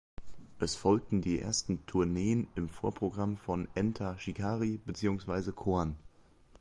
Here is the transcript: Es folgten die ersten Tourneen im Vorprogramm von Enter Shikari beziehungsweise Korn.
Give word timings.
Es 0.57 0.75
folgten 0.75 1.21
die 1.21 1.39
ersten 1.39 1.85
Tourneen 1.85 2.47
im 2.55 2.69
Vorprogramm 2.69 3.37
von 3.37 3.67
Enter 3.75 4.17
Shikari 4.17 4.79
beziehungsweise 4.83 5.53
Korn. 5.53 5.95